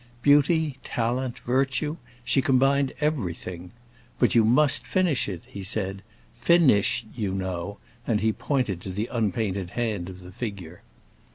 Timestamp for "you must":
4.33-4.83